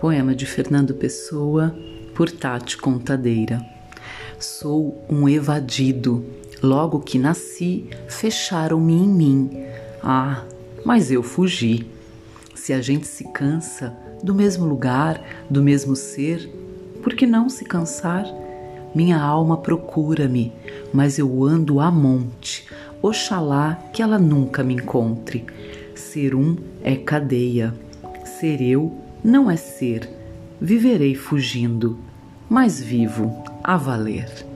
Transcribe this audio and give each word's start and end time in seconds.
Poema 0.00 0.34
de 0.34 0.46
Fernando 0.46 0.94
Pessoa, 0.94 1.76
por 2.14 2.30
Tati 2.30 2.78
Contadeira. 2.78 3.62
Sou 4.38 5.04
um 5.10 5.28
evadido. 5.28 6.24
Logo 6.62 7.00
que 7.00 7.18
nasci, 7.18 7.86
fecharam-me 8.08 8.94
em 8.94 9.06
mim. 9.06 9.64
Ah, 10.02 10.42
mas 10.86 11.10
eu 11.10 11.22
fugi. 11.22 11.86
Se 12.54 12.72
a 12.72 12.80
gente 12.80 13.06
se 13.06 13.24
cansa 13.24 13.94
do 14.22 14.34
mesmo 14.34 14.64
lugar, 14.64 15.22
do 15.50 15.62
mesmo 15.62 15.94
ser, 15.94 16.48
por 17.02 17.12
que 17.12 17.26
não 17.26 17.50
se 17.50 17.66
cansar? 17.66 18.24
Minha 18.94 19.20
alma 19.20 19.58
procura-me, 19.58 20.50
mas 20.94 21.18
eu 21.18 21.44
ando 21.44 21.78
a 21.78 21.90
monte. 21.90 22.66
Oxalá 23.02 23.74
que 23.92 24.02
ela 24.02 24.18
nunca 24.18 24.64
me 24.64 24.72
encontre. 24.72 25.44
Ser 25.94 26.34
um 26.34 26.56
é 26.82 26.96
cadeia. 26.96 27.74
Ser 28.24 28.62
eu 28.62 29.09
não 29.22 29.50
é 29.50 29.56
ser. 29.56 30.08
Viverei 30.60 31.14
fugindo, 31.14 31.98
mas 32.48 32.80
vivo 32.80 33.42
a 33.62 33.76
valer. 33.76 34.49